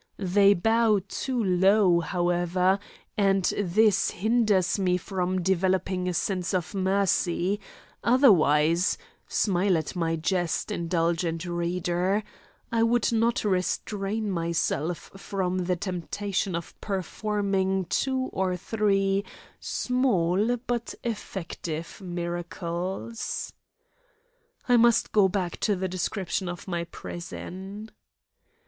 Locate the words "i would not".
12.71-13.43